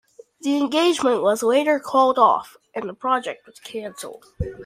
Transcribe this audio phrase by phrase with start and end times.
[0.41, 4.25] The engagement was later called off and the project was cancelled.